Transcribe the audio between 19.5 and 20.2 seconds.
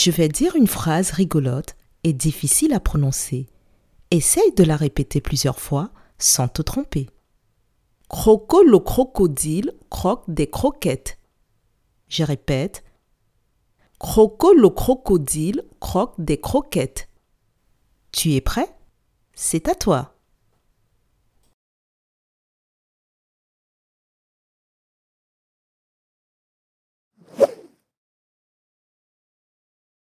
à toi.